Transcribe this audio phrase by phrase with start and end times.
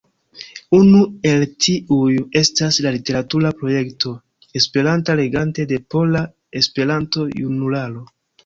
[0.77, 1.01] Unu
[1.31, 4.15] el tiuj estas la literatura projekto
[4.63, 6.25] E-legante de Pola
[6.63, 8.07] Esperanto-Junularo.